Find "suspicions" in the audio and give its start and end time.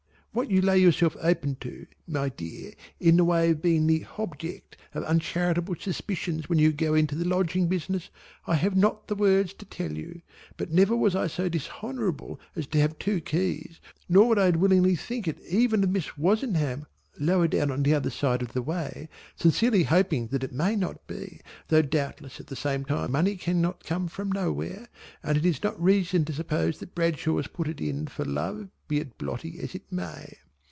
5.77-6.47